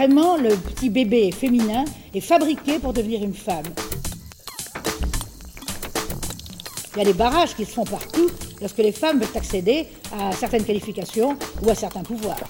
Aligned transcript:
Vraiment, 0.00 0.38
le 0.38 0.56
petit 0.56 0.88
bébé 0.88 1.30
féminin 1.30 1.84
est 2.14 2.22
fabriqué 2.22 2.78
pour 2.78 2.94
devenir 2.94 3.22
une 3.22 3.34
femme. 3.34 3.66
Il 6.94 7.00
y 7.00 7.02
a 7.02 7.04
des 7.04 7.12
barrages 7.12 7.54
qui 7.54 7.66
se 7.66 7.72
font 7.72 7.84
partout 7.84 8.30
lorsque 8.62 8.78
les 8.78 8.92
femmes 8.92 9.20
veulent 9.20 9.36
accéder 9.36 9.88
à 10.18 10.32
certaines 10.32 10.64
qualifications 10.64 11.36
ou 11.60 11.68
à 11.68 11.74
certains 11.74 12.02
pouvoirs. 12.02 12.40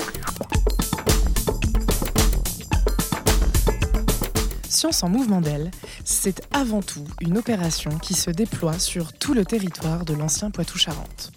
Science 4.69 5.03
en 5.03 5.09
mouvement 5.09 5.41
d'elle, 5.41 5.73
c'est 6.05 6.43
avant 6.53 6.83
tout 6.83 7.05
une 7.21 7.37
opération 7.37 7.91
qui 7.99 8.15
se 8.15 8.31
déploie 8.31 8.79
sur 8.79 9.13
tout 9.13 9.35
le 9.35 9.45
territoire 9.45 10.05
de 10.05 10.15
l'ancien 10.15 10.53
Poitou-Charentes. 10.53 11.33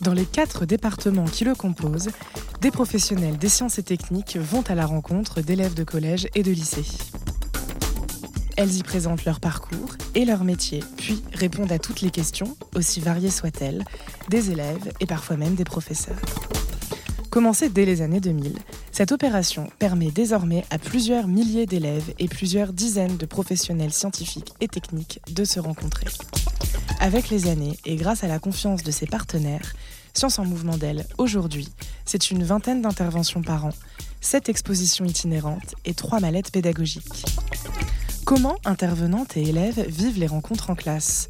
Dans 0.00 0.12
les 0.12 0.24
quatre 0.24 0.64
départements 0.64 1.24
qui 1.24 1.44
le 1.44 1.54
composent, 1.54 2.10
des 2.60 2.70
professionnels 2.70 3.36
des 3.36 3.48
sciences 3.48 3.78
et 3.78 3.82
techniques 3.82 4.36
vont 4.36 4.62
à 4.62 4.76
la 4.76 4.86
rencontre 4.86 5.40
d'élèves 5.40 5.74
de 5.74 5.82
collège 5.82 6.28
et 6.36 6.44
de 6.44 6.52
lycée. 6.52 6.84
Elles 8.56 8.76
y 8.76 8.82
présentent 8.82 9.24
leur 9.24 9.40
parcours 9.40 9.96
et 10.14 10.24
leur 10.24 10.44
métier, 10.44 10.84
puis 10.96 11.22
répondent 11.32 11.72
à 11.72 11.78
toutes 11.78 12.00
les 12.00 12.10
questions, 12.10 12.56
aussi 12.76 13.00
variées 13.00 13.30
soient-elles, 13.30 13.84
des 14.28 14.50
élèves 14.50 14.92
et 15.00 15.06
parfois 15.06 15.36
même 15.36 15.54
des 15.54 15.64
professeurs. 15.64 16.20
Commencée 17.30 17.68
dès 17.68 17.84
les 17.84 18.00
années 18.00 18.20
2000, 18.20 18.54
cette 18.92 19.12
opération 19.12 19.68
permet 19.78 20.10
désormais 20.10 20.64
à 20.70 20.78
plusieurs 20.78 21.28
milliers 21.28 21.66
d'élèves 21.66 22.14
et 22.18 22.26
plusieurs 22.26 22.72
dizaines 22.72 23.16
de 23.16 23.26
professionnels 23.26 23.92
scientifiques 23.92 24.54
et 24.60 24.68
techniques 24.68 25.20
de 25.32 25.44
se 25.44 25.60
rencontrer. 25.60 26.06
Avec 27.00 27.30
les 27.30 27.48
années 27.48 27.78
et 27.84 27.96
grâce 27.96 28.24
à 28.24 28.28
la 28.28 28.38
confiance 28.38 28.82
de 28.82 28.90
ses 28.90 29.06
partenaires, 29.06 29.74
Science 30.14 30.38
en 30.38 30.44
Mouvement 30.44 30.76
d'elle, 30.76 31.06
aujourd'hui, 31.16 31.68
c'est 32.04 32.30
une 32.30 32.42
vingtaine 32.42 32.82
d'interventions 32.82 33.42
par 33.42 33.66
an, 33.66 33.70
sept 34.20 34.48
expositions 34.48 35.04
itinérantes 35.04 35.74
et 35.84 35.94
trois 35.94 36.20
mallettes 36.20 36.50
pédagogiques. 36.50 37.24
Comment 38.24 38.56
intervenantes 38.64 39.36
et 39.36 39.48
élèves 39.48 39.86
vivent 39.88 40.18
les 40.18 40.26
rencontres 40.26 40.70
en 40.70 40.74
classe? 40.74 41.28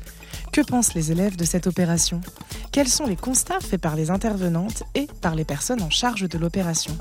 Que 0.52 0.62
pensent 0.62 0.94
les 0.94 1.12
élèves 1.12 1.36
de 1.36 1.44
cette 1.44 1.66
opération? 1.66 2.20
Quels 2.72 2.88
sont 2.88 3.06
les 3.06 3.16
constats 3.16 3.60
faits 3.60 3.80
par 3.80 3.94
les 3.94 4.10
intervenantes 4.10 4.82
et 4.94 5.06
par 5.20 5.34
les 5.34 5.44
personnes 5.44 5.82
en 5.82 5.90
charge 5.90 6.28
de 6.28 6.38
l'opération? 6.38 6.96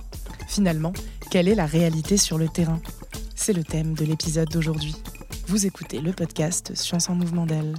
Finalement, 0.47 0.93
quelle 1.31 1.47
est 1.47 1.55
la 1.55 1.65
réalité 1.65 2.17
sur 2.17 2.37
le 2.37 2.47
terrain? 2.47 2.81
C'est 3.35 3.53
le 3.53 3.63
thème 3.63 3.93
de 3.93 4.05
l'épisode 4.05 4.49
d'aujourd'hui. 4.49 4.95
Vous 5.47 5.65
écoutez 5.65 5.99
le 5.99 6.11
podcast 6.11 6.75
Science 6.75 7.09
en 7.09 7.15
mouvement 7.15 7.45
d'elle. 7.45 7.75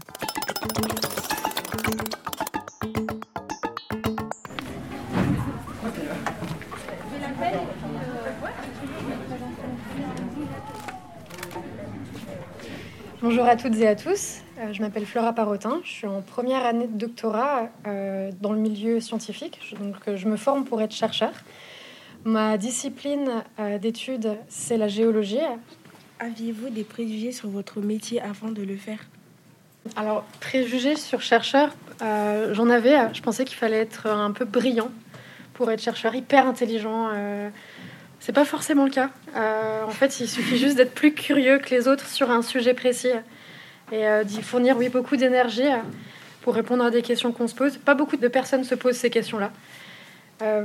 Bonjour 13.20 13.45
à 13.45 13.56
toutes 13.56 13.77
et 13.77 13.86
à 13.86 13.95
tous. 13.95 14.42
Euh, 14.58 14.72
je 14.72 14.80
m'appelle 14.80 15.05
Flora 15.05 15.33
Parotin. 15.33 15.80
Je 15.84 15.91
suis 15.91 16.06
en 16.06 16.22
première 16.22 16.64
année 16.64 16.86
de 16.86 16.97
doctorat 16.97 17.69
euh, 17.86 18.30
dans 18.41 18.52
le 18.52 18.58
milieu 18.58 19.00
scientifique. 19.00 19.75
Donc, 19.80 19.97
euh, 20.06 20.17
je 20.17 20.28
me 20.28 20.36
forme 20.36 20.64
pour 20.64 20.80
être 20.80 20.95
chercheur. 20.95 21.33
Ma 22.25 22.56
discipline 22.58 23.45
d'études, 23.80 24.36
c'est 24.48 24.77
la 24.77 24.89
géologie. 24.89 25.39
Aviez-vous 26.19 26.70
des 26.70 26.84
préjugés 26.84 27.33
sur 27.33 27.48
votre 27.48 27.80
métier 27.80 28.20
avant 28.20 28.50
de 28.50 28.62
le 28.62 28.77
faire? 28.77 28.98
Alors, 29.97 30.25
préjugés 30.41 30.97
sur 30.97 31.20
chercheur, 31.20 31.70
j'en 32.00 32.70
avais. 32.70 32.97
Je 33.14 33.22
pensais 33.22 33.44
qu'il 33.44 33.56
fallait 33.56 33.81
être 33.81 34.06
un 34.06 34.30
peu 34.30 34.45
brillant 34.45 34.91
pour 35.55 35.70
être 35.70 35.83
chercheur, 35.83 36.14
hyper 36.14 36.47
intelligent. 36.47 37.11
C'est 38.20 38.33
pas 38.33 38.45
forcément 38.45 38.84
le 38.84 38.91
cas. 38.91 39.11
Euh, 39.36 39.84
en 39.84 39.91
fait, 39.91 40.20
il 40.20 40.28
suffit 40.28 40.58
juste 40.58 40.77
d'être 40.77 40.95
plus 40.95 41.14
curieux 41.14 41.58
que 41.58 41.70
les 41.70 41.89
autres 41.89 42.06
sur 42.06 42.30
un 42.30 42.42
sujet 42.42 42.75
précis 42.75 43.08
et 43.92 44.07
euh, 44.07 44.24
d'y 44.24 44.42
fournir 44.42 44.77
oui, 44.77 44.89
beaucoup 44.89 45.17
d'énergie 45.17 45.67
euh, 45.67 45.79
pour 46.42 46.55
répondre 46.55 46.85
à 46.85 46.91
des 46.91 47.02
questions 47.02 47.33
qu'on 47.33 47.46
se 47.46 47.55
pose. 47.55 47.79
Pas 47.79 47.95
beaucoup 47.95 48.17
de 48.17 48.29
personnes 48.29 48.64
se 48.64 48.74
posent 48.74 48.96
ces 48.96 49.11
questions-là. 49.11 49.51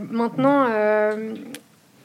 maintenant, 0.10 0.68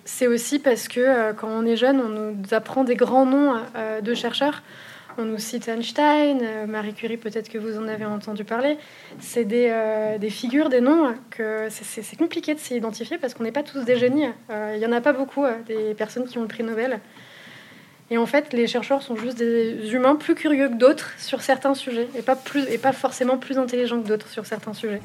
c'est 0.05 0.27
aussi 0.27 0.59
parce 0.59 0.89
que 0.89 1.33
quand 1.33 1.49
on 1.49 1.67
est 1.67 1.77
jeune, 1.77 2.01
on 2.01 2.09
nous 2.09 2.55
apprend 2.55 2.83
des 2.83 2.97
grands 2.97 3.27
noms 3.27 3.61
de 4.03 4.15
chercheurs 4.15 4.63
on 5.19 5.25
nous 5.25 5.39
cite 5.39 5.69
Einstein, 5.69 6.41
euh, 6.43 6.67
Marie 6.67 6.95
Curie, 6.95 7.17
peut-être 7.17 7.49
que 7.49 7.59
vous 7.59 7.79
en 7.79 7.89
avez 7.89 8.05
entendu 8.05 8.45
parler. 8.45 8.79
C'est 9.19 9.45
des, 9.45 9.69
euh, 9.69 10.19
figures, 10.31 10.69
des 10.69 10.81
noms 10.81 11.15
que 11.31 11.69
c'est 11.71 12.17
compliqué 12.17 12.55
de 12.55 12.61
s'identifier 12.61 13.19
parce 13.19 13.35
qu'on 13.35 13.43
n'est 13.43 13.53
pas 13.53 13.63
tous 13.63 13.85
des 13.85 13.97
génies. 13.97 14.29
Euh, 14.51 14.73
il 14.75 14.79
n'y 14.79 14.87
en 14.87 14.93
a 14.93 15.01
pas 15.01 15.13
beaucoup, 15.13 15.45
des 15.67 15.95
personnes 15.95 16.27
qui 16.27 16.39
ont 16.39 16.43
le 16.43 16.49
prix 16.49 16.63
Nobel. 16.63 17.01
Et 18.11 18.17
en 18.17 18.27
fait, 18.27 18.53
les 18.53 18.67
chercheurs 18.67 19.03
sont 19.03 19.17
juste 19.17 19.37
des 19.37 19.93
humains 19.93 20.17
plus 20.17 20.35
curieux 20.35 20.69
que 20.69 20.75
d'autres 20.75 21.13
sur 21.19 21.43
certains 21.43 21.75
sujets 21.75 22.09
et 22.15 22.23
pas 22.79 22.93
forcément 22.93 23.37
plus 23.37 23.59
intelligents 23.59 24.01
que 24.01 24.09
d'autres 24.09 24.29
sur 24.29 24.47
certains 24.47 24.73
sujets. 24.73 25.03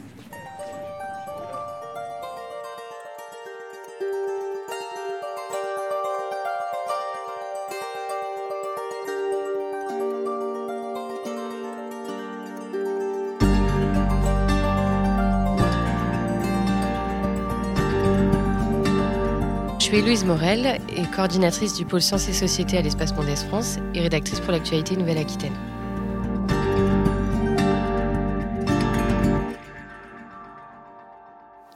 Suis 19.94 20.02
Louise 20.02 20.26
Morel 20.26 20.80
et 20.90 21.04
coordinatrice 21.16 21.76
du 21.76 21.86
pôle 21.86 22.02
Sciences 22.02 22.28
et 22.28 22.34
Société 22.34 22.80
à 22.80 22.81
l'Espace 22.81 23.14
Mondes 23.14 23.38
France 23.38 23.78
et 23.94 24.02
rédactrice 24.02 24.40
pour 24.40 24.52
l'actualité 24.52 24.96
Nouvelle-Aquitaine. 24.96 25.54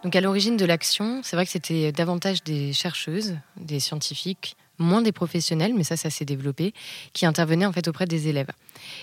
Donc 0.04 0.16
à 0.16 0.22
l'origine 0.22 0.58
de 0.58 0.66
l'action, 0.66 1.22
c'est 1.22 1.36
vrai 1.36 1.46
que 1.46 1.52
c'était 1.52 1.92
davantage 1.92 2.44
des 2.44 2.74
chercheuses, 2.74 3.38
des 3.56 3.80
scientifiques, 3.80 4.58
moins 4.80 5.02
des 5.02 5.12
professionnels, 5.12 5.74
mais 5.76 5.84
ça, 5.84 5.98
ça 5.98 6.10
s'est 6.10 6.26
développé, 6.26 6.74
qui 7.14 7.26
intervenaient 7.26 7.66
en 7.66 7.72
fait 7.72 7.88
auprès 7.88 8.06
des 8.06 8.28
élèves. 8.28 8.52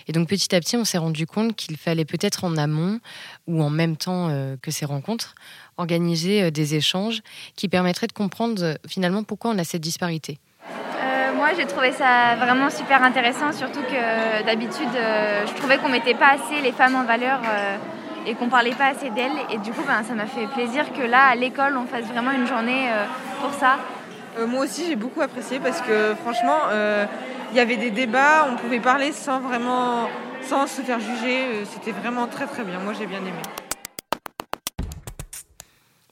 Et 0.08 0.12
donc 0.12 0.28
petit 0.28 0.54
à 0.54 0.60
petit, 0.60 0.76
on 0.76 0.84
s'est 0.84 0.98
rendu 0.98 1.26
compte 1.26 1.56
qu'il 1.56 1.76
fallait 1.76 2.04
peut-être 2.04 2.44
en 2.44 2.56
amont 2.56 3.00
ou 3.46 3.62
en 3.62 3.70
même 3.70 3.96
temps 3.96 4.28
euh, 4.30 4.56
que 4.60 4.70
ces 4.70 4.84
rencontres, 4.84 5.34
organiser 5.76 6.44
euh, 6.44 6.50
des 6.50 6.74
échanges 6.74 7.22
qui 7.56 7.68
permettraient 7.68 8.06
de 8.06 8.12
comprendre 8.12 8.62
euh, 8.62 8.74
finalement 8.88 9.22
pourquoi 9.22 9.50
on 9.50 9.58
a 9.58 9.64
cette 9.64 9.82
disparité. 9.82 10.38
Moi, 11.36 11.48
j'ai 11.58 11.66
trouvé 11.66 11.92
ça 11.92 12.36
vraiment 12.36 12.70
super 12.70 13.02
intéressant, 13.02 13.52
surtout 13.52 13.82
que 13.82 14.46
d'habitude, 14.46 14.88
je 14.94 15.52
trouvais 15.56 15.76
qu'on 15.76 15.90
mettait 15.90 16.14
pas 16.14 16.30
assez 16.30 16.62
les 16.62 16.72
femmes 16.72 16.94
en 16.94 17.04
valeur 17.04 17.40
et 18.26 18.34
qu'on 18.34 18.48
parlait 18.48 18.74
pas 18.74 18.86
assez 18.86 19.10
d'elles. 19.10 19.36
Et 19.52 19.58
du 19.58 19.72
coup, 19.72 19.82
ben, 19.86 20.02
ça 20.04 20.14
m'a 20.14 20.24
fait 20.24 20.46
plaisir 20.46 20.90
que 20.94 21.02
là, 21.02 21.26
à 21.26 21.34
l'école, 21.34 21.76
on 21.76 21.84
fasse 21.84 22.06
vraiment 22.06 22.30
une 22.30 22.46
journée 22.46 22.88
pour 23.42 23.52
ça. 23.52 23.78
Moi 24.46 24.64
aussi, 24.64 24.86
j'ai 24.86 24.96
beaucoup 24.96 25.20
apprécié 25.20 25.60
parce 25.60 25.80
que 25.80 26.14
franchement, 26.22 26.58
il 27.50 27.56
y 27.56 27.60
avait 27.60 27.76
des 27.76 27.90
débats, 27.90 28.48
on 28.50 28.56
pouvait 28.56 28.80
parler 28.80 29.12
sans 29.12 29.40
vraiment, 29.40 30.08
sans 30.48 30.66
se 30.66 30.82
faire 30.82 31.00
juger. 31.00 31.64
C'était 31.72 31.92
vraiment 31.92 32.26
très 32.26 32.46
très 32.46 32.64
bien. 32.64 32.80
Moi, 32.80 32.94
j'ai 32.98 33.06
bien 33.06 33.20
aimé. 33.20 33.42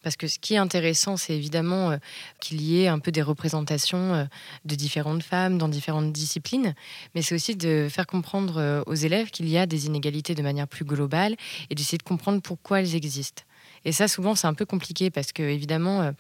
Parce 0.03 0.17
que 0.17 0.27
ce 0.27 0.39
qui 0.39 0.55
est 0.55 0.59
intéressant, 0.59 1.17
c'est 1.17 1.35
évidemment 1.35 1.93
euh, 1.93 1.97
qu'il 2.41 2.61
y 2.61 2.83
ait 2.83 2.89
un 2.89 2.99
peu 2.99 3.13
des 3.13 3.23
représentations 3.23 4.15
euh, 4.15 4.25
de 4.65 4.75
différentes 4.75 5.23
femmes 5.23 5.59
dans 5.59 5.69
différentes 5.69 6.13
disciplines, 6.13 6.75
mais 7.15 7.23
c'est 7.23 7.35
aussi 7.35 7.57
de 7.57 7.89
faire 7.91 8.07
comprendre 8.07 8.59
euh, 8.59 8.83
aux 8.87 8.95
élèves 8.95 9.31
qu'il 9.31 9.49
y 9.49 9.57
a 9.57 9.67
des 9.67 9.87
inégalités 9.87 10.35
de 10.35 10.43
manière 10.43 10.67
plus 10.67 10.85
globale 10.85 11.37
et 11.71 11.75
d'essayer 11.75 11.99
de 11.99 12.03
comprendre 12.03 12.43
pourquoi 12.43 12.81
elles 12.81 12.97
existent. 12.97 13.45
Et 13.85 13.93
ça, 13.93 14.09
souvent, 14.09 14.35
c'est 14.35 14.47
un 14.47 14.55
peu 14.55 14.65
compliqué 14.65 15.11
parce 15.11 15.33
que, 15.33 15.43
évidemment, 15.43 16.13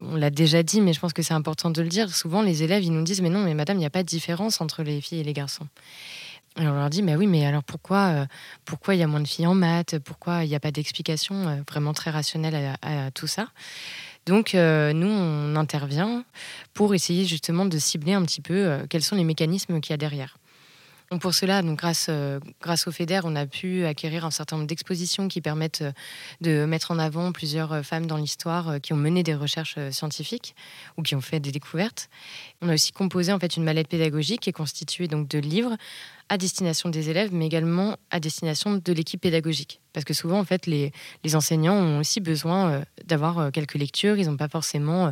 on 0.00 0.16
l'a 0.16 0.30
déjà 0.30 0.62
dit, 0.62 0.80
mais 0.80 0.92
je 0.92 1.00
pense 1.00 1.12
que 1.12 1.22
c'est 1.22 1.34
important 1.34 1.70
de 1.70 1.82
le 1.82 1.88
dire. 1.88 2.14
Souvent, 2.14 2.42
les 2.42 2.62
élèves, 2.62 2.84
ils 2.84 2.92
nous 2.92 3.02
disent 3.02 3.20
Mais 3.20 3.30
non, 3.30 3.40
mais 3.40 3.54
madame, 3.54 3.76
il 3.76 3.80
n'y 3.80 3.86
a 3.86 3.90
pas 3.90 4.02
de 4.02 4.08
différence 4.08 4.60
entre 4.60 4.82
les 4.82 5.00
filles 5.00 5.20
et 5.20 5.24
les 5.24 5.32
garçons. 5.32 5.66
Et 6.58 6.66
on 6.66 6.74
leur 6.74 6.90
dit, 6.90 7.02
mais 7.02 7.14
oui, 7.14 7.26
mais 7.26 7.46
alors 7.46 7.62
pourquoi 7.62 8.08
euh, 8.08 8.26
pourquoi 8.64 8.94
il 8.94 8.98
y 8.98 9.02
a 9.02 9.06
moins 9.06 9.20
de 9.20 9.28
filles 9.28 9.46
en 9.46 9.54
maths? 9.54 9.98
Pourquoi 10.00 10.44
il 10.44 10.48
n'y 10.48 10.56
a 10.56 10.60
pas 10.60 10.72
d'explication 10.72 11.48
euh, 11.48 11.56
vraiment 11.68 11.92
très 11.92 12.10
rationnelle 12.10 12.76
à, 12.82 13.10
tout 13.12 13.28
ça? 13.28 13.46
Donc, 14.26 14.54
euh, 14.54 14.92
nous, 14.92 15.08
on 15.08 15.56
intervient 15.56 16.24
pour 16.74 16.94
essayer 16.94 17.24
justement 17.24 17.66
de 17.66 17.78
cibler 17.78 18.14
un 18.14 18.22
petit 18.22 18.40
peu 18.40 18.80
quels 18.90 19.02
sont 19.02 19.16
les 19.16 19.24
mécanismes 19.24 19.80
qu'il 19.80 19.92
y 19.92 19.94
a 19.94 19.96
derrière. 19.96 20.36
Pour 21.18 21.34
cela, 21.34 21.60
donc 21.62 21.76
grâce, 21.76 22.08
au 22.08 22.92
FEDER, 22.92 23.22
on 23.24 23.34
a 23.34 23.44
pu 23.44 23.84
acquérir 23.84 24.24
un 24.24 24.30
certain 24.30 24.54
nombre 24.54 24.68
d'expositions 24.68 25.26
qui 25.26 25.40
permettent 25.40 25.82
de 26.40 26.64
mettre 26.66 26.92
en 26.92 27.00
avant 27.00 27.32
plusieurs 27.32 27.84
femmes 27.84 28.06
dans 28.06 28.16
l'histoire 28.16 28.80
qui 28.80 28.92
ont 28.92 28.96
mené 28.96 29.24
des 29.24 29.34
recherches 29.34 29.76
scientifiques 29.90 30.54
ou 30.96 31.02
qui 31.02 31.16
ont 31.16 31.20
fait 31.20 31.40
des 31.40 31.50
découvertes. 31.50 32.08
On 32.62 32.68
a 32.68 32.74
aussi 32.74 32.92
composé 32.92 33.32
en 33.32 33.40
fait 33.40 33.56
une 33.56 33.64
mallette 33.64 33.88
pédagogique 33.88 34.42
qui 34.42 34.50
est 34.50 34.52
constituée 34.52 35.08
donc 35.08 35.26
de 35.26 35.40
livres 35.40 35.76
à 36.30 36.38
destination 36.38 36.88
des 36.88 37.10
élèves, 37.10 37.30
mais 37.32 37.44
également 37.44 37.96
à 38.10 38.20
destination 38.20 38.80
de 38.82 38.92
l'équipe 38.92 39.20
pédagogique. 39.20 39.80
Parce 39.92 40.04
que 40.04 40.14
souvent, 40.14 40.38
en 40.38 40.44
fait, 40.44 40.66
les, 40.66 40.92
enseignants 41.34 41.74
ont 41.74 41.98
aussi 41.98 42.20
besoin 42.20 42.70
euh, 42.70 42.84
d'avoir 43.04 43.38
euh, 43.38 43.50
quelques 43.50 43.74
lectures. 43.74 44.16
Ils 44.16 44.26
n'ont 44.26 44.36
pas 44.36 44.48
forcément 44.48 45.08
euh, 45.08 45.10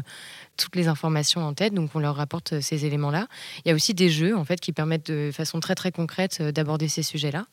toutes 0.56 0.76
les 0.76 0.86
informations 0.86 1.44
en 1.44 1.54
tête, 1.54 1.74
donc 1.74 1.90
on 1.94 1.98
leur 1.98 2.14
rapporte 2.14 2.60
ces 2.60 2.86
éléments-là. 2.86 3.26
Il 3.64 3.68
y 3.68 3.72
a 3.72 3.74
aussi 3.74 3.94
des 3.94 4.08
jeux, 4.08 4.36
en 4.36 4.44
fait, 4.44 4.60
qui 4.60 4.72
permettent 4.72 5.10
de 5.10 5.30
façon 5.32 5.58
très 5.58 5.74
très 5.74 5.90
concrète 5.90 6.40
d'aborder 6.40 6.86
ces 6.86 7.02
sujets-là. 7.02 7.46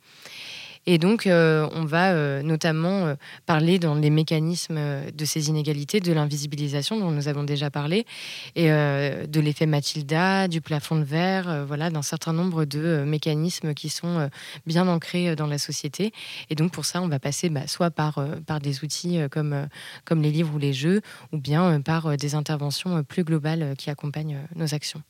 Et 0.87 0.97
donc, 0.97 1.25
euh, 1.25 1.67
on 1.73 1.83
va 1.83 2.11
euh, 2.11 2.43
notamment 2.43 3.07
euh, 3.07 3.15
parler 3.45 3.79
dans 3.79 3.95
les 3.95 4.09
mécanismes 4.09 4.79
de 5.11 5.25
ces 5.25 5.49
inégalités, 5.49 5.99
de 5.99 6.13
l'invisibilisation 6.13 6.99
dont 6.99 7.11
nous 7.11 7.27
avons 7.27 7.43
déjà 7.43 7.71
parlé, 7.71 8.05
et 8.55 8.67
de 8.67 9.39
l'effet 9.39 9.65
Mathilda, 9.65 10.47
du 10.47 10.61
plafond 10.61 10.97
de 10.97 11.03
verre, 11.03 11.65
voilà, 11.65 11.89
d'un 11.89 12.01
certain 12.01 12.33
nombre 12.33 12.65
de 12.65 13.03
mécanismes 13.05 13.73
qui 13.73 13.89
sont 13.89 14.29
bien 14.65 14.87
ancrés 14.87 15.35
dans 15.35 15.47
la 15.47 15.57
société. 15.57 16.11
Et 16.49 16.55
donc, 16.55 16.71
pour 16.71 16.85
ça, 16.85 17.01
on 17.01 17.07
va 17.07 17.19
passer 17.19 17.49
bah, 17.49 17.67
soit 17.67 17.91
par, 17.91 18.25
par 18.45 18.59
des 18.59 18.83
outils 18.83 19.19
comme, 19.31 19.67
comme 20.03 20.21
les 20.21 20.31
livres 20.31 20.53
ou 20.55 20.59
les 20.59 20.73
jeux, 20.73 21.01
ou 21.31 21.38
bien 21.38 21.81
par 21.81 22.17
des 22.17 22.35
interventions 22.35 23.03
plus 23.03 23.23
globales 23.23 23.75
qui 23.77 23.89
accompagnent 23.89 24.39
nos 24.55 24.73
actions. 24.73 25.01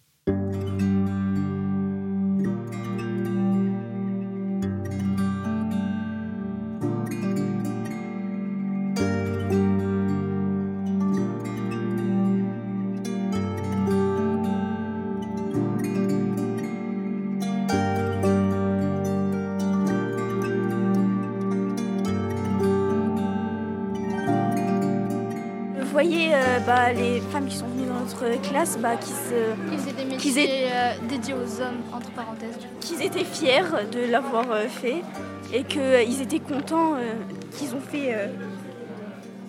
Bah, 25.95 26.91
les 26.93 27.21
femmes 27.31 27.47
qui 27.47 27.55
sont 27.55 27.67
venues 27.67 27.87
dans 27.87 27.99
notre 27.99 28.41
classe, 28.41 28.77
bah, 28.77 28.95
qui 28.97 29.11
se... 29.11 29.69
Qui 29.69 29.77
faisaient 29.77 29.93
des 29.93 30.05
métiers 30.05 30.67
euh, 30.71 30.93
dédiés 31.07 31.33
aux 31.33 31.61
hommes, 31.61 31.81
entre 31.93 32.11
parenthèses. 32.11 32.57
Qu'ils 32.81 33.01
étaient 33.01 33.23
fiers 33.23 33.63
de 33.91 34.11
l'avoir 34.11 34.51
euh, 34.51 34.67
fait 34.67 35.03
et 35.53 35.63
qu'ils 35.63 35.81
euh, 35.81 36.21
étaient 36.21 36.39
contents 36.39 36.95
qu'ils 37.51 37.73
ont 37.73 37.79
fait 37.79 38.29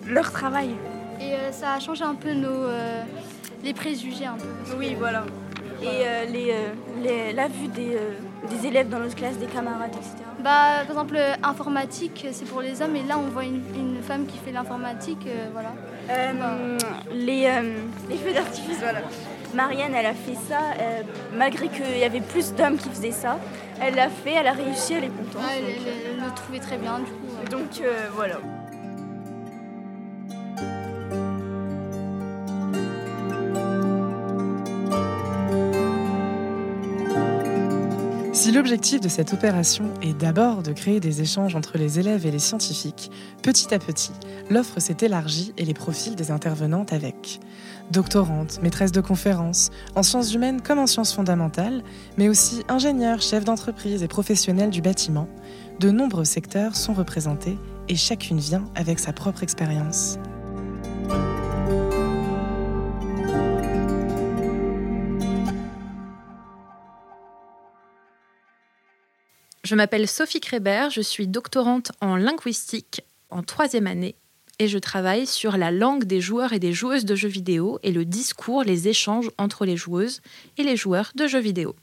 leur 0.07 0.31
travail. 0.31 0.69
Et 1.19 1.33
ça 1.51 1.73
a 1.73 1.79
changé 1.79 2.03
un 2.03 2.15
peu 2.15 2.31
nos, 2.31 2.67
les 3.63 3.73
préjugés 3.73 4.25
un 4.25 4.37
peu. 4.37 4.77
Oui, 4.77 4.95
voilà. 4.97 5.25
Et 5.81 6.31
les, 6.31 6.53
les, 7.03 7.33
la 7.33 7.47
vue 7.47 7.67
des, 7.67 7.97
des 8.49 8.67
élèves 8.67 8.87
dans 8.87 8.99
notre 8.99 9.15
classe, 9.15 9.37
des 9.37 9.47
camarades, 9.47 9.91
etc. 9.91 10.15
Bah, 10.41 10.83
par 10.87 10.91
exemple, 10.91 11.17
informatique, 11.43 12.27
c'est 12.31 12.45
pour 12.45 12.61
les 12.61 12.81
hommes, 12.81 12.95
et 12.95 13.03
là, 13.03 13.17
on 13.17 13.29
voit 13.29 13.43
une, 13.43 13.61
une 13.75 14.01
femme 14.01 14.25
qui 14.25 14.37
fait 14.37 14.51
l'informatique, 14.51 15.27
voilà. 15.51 15.73
Euh, 16.09 16.77
les, 17.13 17.47
euh, 17.47 17.75
les, 18.09 18.17
feux 18.17 18.33
d'artifice, 18.33 18.79
voilà. 18.79 19.01
Marianne, 19.53 19.93
elle 19.95 20.05
a 20.05 20.13
fait 20.13 20.35
ça, 20.47 20.59
euh, 20.79 21.01
malgré 21.35 21.67
qu'il 21.69 21.97
y 21.97 22.03
avait 22.03 22.21
plus 22.21 22.53
d'hommes 22.53 22.77
qui 22.77 22.89
faisaient 22.89 23.11
ça. 23.11 23.39
Elle 23.81 23.95
l'a 23.95 24.09
fait, 24.09 24.33
elle 24.33 24.47
a 24.47 24.53
réussi, 24.53 24.93
elle 24.93 25.05
est 25.05 25.07
contente. 25.07 25.43
elle, 25.55 26.23
le 26.23 26.35
trouvait 26.35 26.59
très 26.59 26.77
bien, 26.77 26.99
du 26.99 27.05
coup. 27.05 27.51
Donc 27.51 27.81
voilà. 28.15 28.39
Si 38.47 38.53
l'objectif 38.53 39.01
de 39.01 39.09
cette 39.09 39.33
opération 39.33 39.93
est 40.01 40.17
d'abord 40.17 40.63
de 40.63 40.71
créer 40.71 41.01
des 41.01 41.21
échanges 41.21 41.53
entre 41.57 41.77
les 41.77 41.99
élèves 41.99 42.25
et 42.25 42.31
les 42.31 42.39
scientifiques, 42.39 43.11
petit 43.43 43.73
à 43.73 43.77
petit, 43.77 44.13
l'offre 44.49 44.79
s'est 44.79 44.95
élargie 45.01 45.51
et 45.57 45.65
les 45.65 45.73
profils 45.73 46.15
des 46.15 46.31
intervenantes 46.31 46.93
avec. 46.93 47.41
Doctorantes, 47.91 48.61
maîtresses 48.63 48.93
de 48.93 49.01
conférences, 49.01 49.69
en 49.95 50.01
sciences 50.01 50.33
humaines 50.33 50.61
comme 50.61 50.79
en 50.79 50.87
sciences 50.87 51.13
fondamentales, 51.13 51.83
mais 52.17 52.29
aussi 52.29 52.63
ingénieurs, 52.69 53.21
chefs 53.21 53.43
d'entreprise 53.43 54.01
et 54.01 54.07
professionnels 54.07 54.69
du 54.69 54.81
bâtiment, 54.81 55.27
de 55.81 55.91
nombreux 55.91 56.23
secteurs 56.23 56.77
sont 56.77 56.93
représentés 56.93 57.57
et 57.89 57.97
chacune 57.97 58.39
vient 58.39 58.63
avec 58.75 58.99
sa 58.99 59.11
propre 59.11 59.43
expérience. 59.43 60.19
Je 69.67 69.75
m'appelle 69.75 70.07
Sophie 70.07 70.39
Krébert, 70.39 70.91
je 70.91 71.01
suis 71.01 71.27
doctorante 71.27 71.91
en 71.99 72.15
linguistique 72.15 73.01
en 73.29 73.43
troisième 73.43 73.85
année 73.85 74.15
et 74.59 74.69
je 74.69 74.77
travaille 74.77 75.27
sur 75.27 75.57
la 75.57 75.71
langue 75.71 76.05
des 76.05 76.21
joueurs 76.21 76.53
et 76.53 76.59
des 76.59 76.71
joueuses 76.71 77.03
de 77.03 77.15
jeux 77.15 77.27
vidéo 77.27 77.77
et 77.83 77.91
le 77.91 78.05
discours, 78.05 78.63
les 78.63 78.87
échanges 78.87 79.29
entre 79.37 79.65
les 79.65 79.75
joueuses 79.75 80.21
et 80.57 80.63
les 80.63 80.77
joueurs 80.77 81.11
de 81.15 81.27
jeux 81.27 81.41
vidéo. 81.41 81.75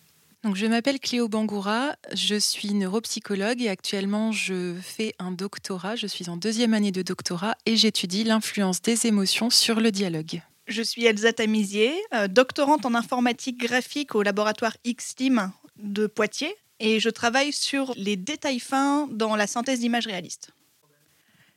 Donc, 0.45 0.57
je 0.57 0.65
m'appelle 0.65 0.99
Cléo 0.99 1.29
Bangoura, 1.29 1.95
je 2.15 2.37
suis 2.37 2.73
neuropsychologue 2.73 3.61
et 3.61 3.69
actuellement 3.69 4.33
je 4.33 4.75
fais 4.81 5.15
un 5.19 5.33
doctorat, 5.33 5.95
je 5.95 6.07
suis 6.07 6.31
en 6.31 6.39
deuxième 6.39 6.73
année 6.73 6.91
de 6.91 7.03
doctorat 7.03 7.55
et 7.67 7.77
j'étudie 7.77 8.25
l'influence 8.25 8.81
des 8.81 9.07
émotions 9.07 9.51
sur 9.51 9.79
le 9.79 9.91
dialogue. 9.91 10.41
Je 10.69 10.81
suis 10.81 11.05
Elsa 11.05 11.35
Tamizier, 11.35 11.93
euh, 12.15 12.29
doctorante 12.29 12.87
en 12.87 12.95
informatique 12.95 13.59
graphique 13.59 14.15
au 14.15 14.23
laboratoire 14.23 14.75
X-Team 14.85 15.53
de 15.77 16.07
Poitiers 16.07 16.57
et 16.81 17.00
je 17.00 17.09
travaille 17.09 17.53
sur 17.53 17.93
les 17.97 18.17
détails 18.17 18.61
fins 18.61 19.09
dans 19.11 19.37
la 19.37 19.47
synthèse 19.47 19.81
d'images 19.81 20.06
réalistes. 20.06 20.50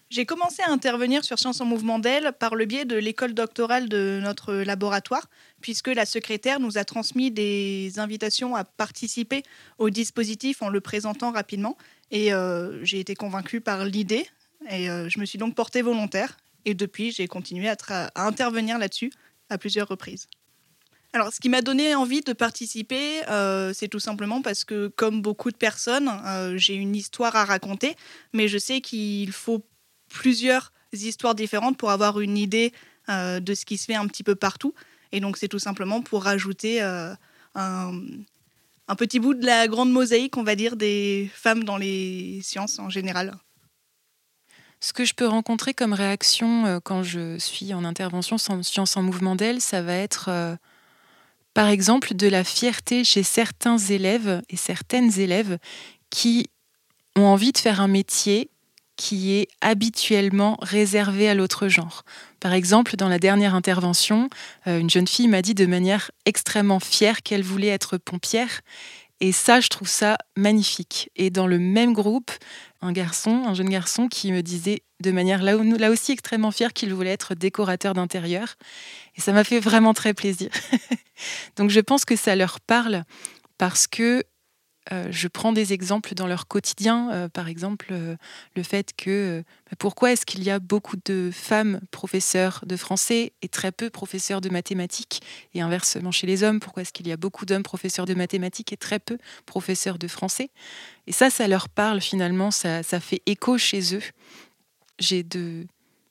J'ai 0.09 0.25
commencé 0.25 0.61
à 0.63 0.71
intervenir 0.71 1.25
sur 1.25 1.37
Sciences 1.37 1.59
en 1.59 1.65
Mouvement 1.65 1.99
d'elle 1.99 2.31
par 2.39 2.55
le 2.55 2.63
biais 2.63 2.85
de 2.85 2.95
l'école 2.95 3.33
doctorale 3.33 3.89
de 3.89 4.21
notre 4.23 4.53
laboratoire, 4.53 5.29
puisque 5.59 5.89
la 5.89 6.05
secrétaire 6.05 6.61
nous 6.61 6.77
a 6.77 6.85
transmis 6.85 7.29
des 7.29 7.99
invitations 7.99 8.55
à 8.55 8.63
participer 8.63 9.43
au 9.79 9.89
dispositif 9.89 10.61
en 10.61 10.69
le 10.69 10.79
présentant 10.79 11.31
rapidement. 11.31 11.77
Et 12.09 12.33
euh, 12.33 12.83
j'ai 12.85 13.01
été 13.01 13.15
convaincue 13.15 13.59
par 13.59 13.83
l'idée, 13.83 14.25
et 14.69 14.89
euh, 14.89 15.09
je 15.09 15.19
me 15.19 15.25
suis 15.25 15.37
donc 15.37 15.55
portée 15.55 15.81
volontaire. 15.81 16.37
Et 16.63 16.73
depuis, 16.73 17.11
j'ai 17.11 17.27
continué 17.27 17.67
à 17.67 18.11
intervenir 18.15 18.77
là-dessus 18.77 19.11
à 19.49 19.57
plusieurs 19.57 19.89
reprises. 19.89 20.27
Alors, 21.17 21.33
ce 21.33 21.39
qui 21.39 21.49
m'a 21.49 21.63
donné 21.63 21.95
envie 21.95 22.21
de 22.21 22.31
participer, 22.31 23.27
euh, 23.27 23.73
c'est 23.73 23.87
tout 23.87 23.97
simplement 23.97 24.43
parce 24.43 24.63
que, 24.63 24.89
comme 24.89 25.23
beaucoup 25.23 25.49
de 25.49 25.57
personnes, 25.57 26.11
euh, 26.27 26.59
j'ai 26.59 26.75
une 26.75 26.95
histoire 26.95 27.35
à 27.35 27.43
raconter, 27.43 27.95
mais 28.33 28.47
je 28.47 28.59
sais 28.59 28.81
qu'il 28.81 29.31
faut 29.31 29.65
plusieurs 30.11 30.71
histoires 30.93 31.33
différentes 31.33 31.75
pour 31.75 31.89
avoir 31.89 32.19
une 32.19 32.37
idée 32.37 32.71
euh, 33.09 33.39
de 33.39 33.55
ce 33.55 33.65
qui 33.65 33.79
se 33.79 33.85
fait 33.85 33.95
un 33.95 34.05
petit 34.05 34.21
peu 34.21 34.35
partout. 34.35 34.75
Et 35.11 35.19
donc, 35.19 35.37
c'est 35.37 35.47
tout 35.47 35.57
simplement 35.57 36.03
pour 36.03 36.23
rajouter 36.23 36.83
un, 36.83 37.17
petit 38.95 39.19
bout 39.19 39.33
de 39.33 39.43
la 39.43 39.67
grande 39.67 39.91
mosaïque, 39.91 40.37
on 40.37 40.43
va 40.43 40.53
dire, 40.53 40.75
des 40.75 41.31
femmes 41.33 41.63
dans 41.63 41.77
les 41.77 42.41
sciences 42.43 42.77
en 42.77 42.91
général. 42.91 43.33
Ce 44.81 44.93
que 44.93 45.03
je 45.03 45.15
peux 45.15 45.25
rencontrer 45.25 45.73
comme 45.73 45.93
réaction 45.93 46.79
quand 46.83 47.01
je 47.01 47.39
suis 47.39 47.73
en 47.73 47.83
intervention 47.85 48.37
sans 48.37 48.61
Science 48.61 48.95
en 48.97 49.01
Mouvement 49.01 49.35
d'elle, 49.35 49.61
ça 49.61 49.81
va 49.81 49.95
être 49.95 50.59
par 51.57 51.69
exemple 51.69 52.13
de 52.13 52.27
la 52.27 52.43
fierté 52.43 53.03
chez 53.03 53.23
certains 53.23 53.79
élèves 53.79 54.43
et 54.47 54.55
certaines 54.55 55.19
élèves 55.19 55.57
qui 56.11 56.51
ont 57.15 57.25
envie 57.25 57.51
de 57.51 57.57
faire 57.57 57.81
un 57.81 57.87
métier 57.87 58.51
qui 58.95 59.33
est 59.33 59.47
habituellement 59.61 60.59
réservé 60.61 61.27
à 61.27 61.33
l'autre 61.33 61.67
genre. 61.67 62.03
Par 62.39 62.53
exemple, 62.53 62.95
dans 62.95 63.09
la 63.09 63.17
dernière 63.17 63.55
intervention, 63.55 64.29
euh, 64.67 64.77
une 64.77 64.91
jeune 64.91 65.07
fille 65.07 65.27
m'a 65.27 65.41
dit 65.41 65.55
de 65.55 65.65
manière 65.65 66.11
extrêmement 66.27 66.79
fière 66.79 67.23
qu'elle 67.23 67.41
voulait 67.41 67.69
être 67.69 67.97
pompière. 67.97 68.61
Et 69.19 69.31
ça, 69.31 69.59
je 69.59 69.67
trouve 69.67 69.87
ça 69.87 70.17
magnifique. 70.35 71.09
Et 71.15 71.29
dans 71.29 71.47
le 71.47 71.57
même 71.57 71.93
groupe, 71.93 72.31
un 72.81 72.91
garçon, 72.91 73.43
un 73.47 73.53
jeune 73.53 73.69
garçon 73.69 74.07
qui 74.07 74.31
me 74.31 74.41
disait 74.41 74.83
de 74.99 75.11
manière 75.11 75.41
là, 75.41 75.55
là 75.55 75.89
aussi 75.89 76.11
extrêmement 76.11 76.51
fière 76.51 76.73
qu'il 76.73 76.93
voulait 76.93 77.11
être 77.11 77.35
décorateur 77.35 77.93
d'intérieur. 77.93 78.55
Et 79.15 79.21
ça 79.21 79.31
m'a 79.31 79.43
fait 79.43 79.59
vraiment 79.59 79.93
très 79.93 80.13
plaisir. 80.13 80.49
Donc 81.55 81.69
je 81.69 81.79
pense 81.79 82.05
que 82.05 82.15
ça 82.15 82.35
leur 82.35 82.59
parle 82.59 83.03
parce 83.57 83.87
que 83.87 84.23
euh, 84.91 85.07
je 85.11 85.27
prends 85.27 85.53
des 85.53 85.73
exemples 85.73 86.13
dans 86.13 86.27
leur 86.27 86.47
quotidien, 86.47 87.11
euh, 87.11 87.29
par 87.29 87.47
exemple 87.47 87.87
euh, 87.91 88.15
le 88.55 88.63
fait 88.63 88.93
que 88.95 89.43
bah, 89.69 89.75
pourquoi 89.79 90.11
est-ce 90.11 90.25
qu'il 90.25 90.43
y 90.43 90.49
a 90.49 90.59
beaucoup 90.59 90.95
de 91.05 91.29
femmes 91.33 91.79
professeurs 91.91 92.63
de 92.65 92.77
français 92.77 93.33
et 93.41 93.49
très 93.49 93.71
peu 93.71 93.89
professeurs 93.89 94.41
de 94.41 94.49
mathématiques 94.49 95.21
et 95.53 95.61
inversement 95.61 96.11
chez 96.11 96.27
les 96.27 96.43
hommes, 96.43 96.59
pourquoi 96.59 96.81
est-ce 96.81 96.93
qu'il 96.93 97.07
y 97.07 97.11
a 97.11 97.17
beaucoup 97.17 97.45
d'hommes 97.45 97.63
professeurs 97.63 98.05
de 98.05 98.13
mathématiques 98.13 98.71
et 98.71 98.77
très 98.77 98.99
peu 98.99 99.17
professeurs 99.45 99.97
de 99.97 100.07
français? 100.07 100.49
Et 101.05 101.11
ça, 101.11 101.29
ça 101.29 101.47
leur 101.47 101.69
parle 101.69 102.01
finalement, 102.01 102.51
ça, 102.51 102.83
ça 102.83 102.99
fait 102.99 103.21
écho 103.25 103.57
chez 103.57 103.95
eux. 103.95 104.03
J'ai 104.99 105.23
de 105.23 105.67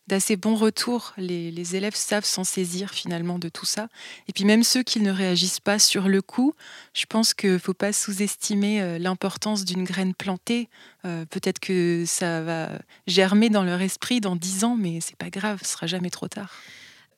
d'assez 0.06 0.36
bons 0.36 0.54
retours. 0.54 1.12
Les, 1.16 1.76
élèves 1.76 1.94
savent 1.94 2.24
s'en 2.24 2.44
saisir 2.44 2.90
finalement 2.90 3.38
de 3.38 3.48
tout 3.48 3.64
ça. 3.64 3.88
Et 4.28 4.32
puis 4.32 4.44
même 4.44 4.62
ceux 4.62 4.82
qui 4.82 5.00
ne 5.00 5.10
réagissent 5.10 5.60
pas 5.60 5.78
sur 5.78 6.08
le 6.08 6.22
coup, 6.22 6.54
je 6.94 7.06
pense 7.06 7.34
qu'il 7.34 7.52
ne 7.52 7.58
faut 7.58 7.74
pas 7.74 7.92
sous-estimer 7.92 8.80
euh, 8.80 8.98
l'importance 8.98 9.64
d'une 9.64 9.84
graine 9.84 10.14
plantée. 10.14 10.68
Euh, 11.04 11.24
peut-être 11.24 11.58
que 11.58 12.04
ça 12.06 12.40
va 12.42 12.70
germer 13.06 13.50
dans 13.50 13.64
leur 13.64 13.80
esprit 13.80 14.20
dans 14.20 14.36
dix 14.36 14.64
ans, 14.64 14.76
mais 14.76 15.00
c'est 15.00 15.16
pas 15.16 15.30
grave, 15.30 15.60
ce 15.62 15.72
sera 15.72 15.86
jamais 15.86 16.10
trop 16.10 16.28
tard. 16.28 16.50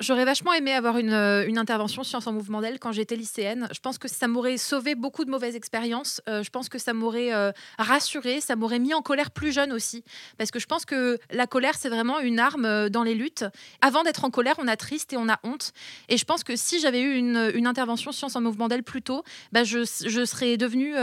J'aurais 0.01 0.25
vachement 0.25 0.53
aimé 0.53 0.73
avoir 0.73 0.97
une, 0.99 1.13
euh, 1.13 1.53
intervention 1.57 2.05
science 2.05 2.29
en 2.29 2.33
mouvement 2.33 2.61
d'elle 2.61 2.79
quand 2.79 2.93
j'étais 2.93 3.17
lycéenne. 3.17 3.69
Je 3.75 3.81
pense 3.81 3.99
que 3.99 4.07
ça 4.07 4.29
m'aurait 4.29 4.57
sauvé 4.57 4.95
beaucoup 4.95 5.25
de 5.25 5.31
mauvaises 5.31 5.57
expériences. 5.57 6.21
Euh, 6.29 6.45
je 6.45 6.51
pense 6.51 6.69
que 6.69 6.79
ça 6.79 6.93
m'aurait 6.93 7.35
euh, 7.35 7.51
rassuré, 7.81 8.41
ça 8.41 8.55
m'aurait 8.55 8.79
mis 8.79 8.95
en 8.95 9.03
colère 9.03 9.33
plus 9.33 9.51
jeune 9.51 9.73
aussi. 9.73 10.05
Parce 10.37 10.53
que 10.53 10.61
je 10.61 10.67
pense 10.67 10.85
que 10.85 11.19
la 11.33 11.49
colère, 11.49 11.75
c'est 11.77 11.89
vraiment 11.89 12.21
une 12.21 12.39
arme 12.39 12.89
dans 12.91 13.03
les 13.03 13.17
luttes. 13.17 13.45
Avant 13.81 14.05
d'être 14.05 14.25
en 14.25 14.31
colère, 14.31 14.55
on 14.59 14.69
a 14.69 14.77
triste 14.77 15.13
et 15.15 15.17
on 15.17 15.29
a 15.29 15.41
honte. 15.43 15.73
Et 16.09 16.17
je 16.17 16.25
pense 16.25 16.45
que 16.45 16.55
si 16.55 16.79
j'avais 16.79 17.01
eu 17.01 17.17
une, 17.17 17.67
intervention 17.67 18.13
science 18.13 18.37
en 18.37 18.41
mouvement 18.41 18.69
d'elle 18.69 18.85
plus 18.85 19.03
tôt, 19.03 19.25
bah 19.51 19.65
je, 19.65 19.85
serais 19.85 20.57
devenue 20.57 20.95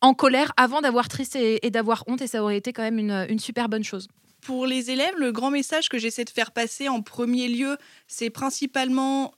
en 0.00 0.14
colère 0.14 0.52
avant 0.56 0.80
d'avoir 0.80 1.08
triste 1.08 1.34
et, 1.34 1.66
et 1.66 1.70
d'avoir 1.70 2.04
honte. 2.06 2.22
Et 2.22 2.28
ça 2.28 2.44
aurait 2.44 2.56
été 2.56 2.72
quand 2.72 2.82
même 2.82 3.00
une, 3.00 3.26
une 3.28 3.40
super 3.40 3.68
bonne 3.68 3.84
chose. 3.84 4.06
Pour 4.42 4.66
les 4.66 4.90
élèves, 4.90 5.14
le 5.16 5.32
grand 5.32 5.50
message 5.50 5.88
que 5.88 5.98
j'essaie 5.98 6.24
de 6.24 6.30
faire 6.30 6.52
passer 6.52 6.88
en 6.88 7.02
premier 7.02 7.48
lieu, 7.48 7.76
c'est 8.06 8.30
principalement 8.30 9.34